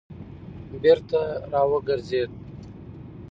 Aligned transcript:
بېرته 0.81 1.21
را 1.51 1.61
وګرځېد. 1.71 2.31